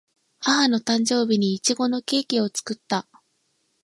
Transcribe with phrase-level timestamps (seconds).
[0.39, 3.07] 母の誕生日にいちごのケーキを作った